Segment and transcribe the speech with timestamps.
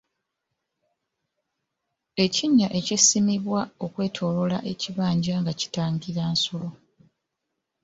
[2.23, 6.69] Ekinnya ekisimibwa okwetooloola ekibanja nga kitangira nsolo.